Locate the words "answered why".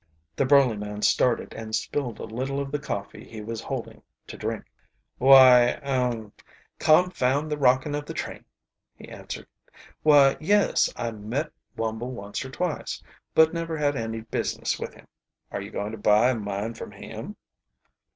9.09-10.37